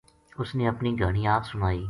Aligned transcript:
اُس 0.39 0.49
نے 0.57 0.63
اپنی 0.71 0.89
گھانی 0.99 1.23
آپ 1.35 1.43
سنائی 1.51 1.79